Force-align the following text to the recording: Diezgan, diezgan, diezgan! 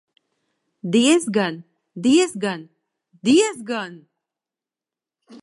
Diezgan, 0.91 1.55
diezgan, 2.03 2.61
diezgan! 3.25 3.93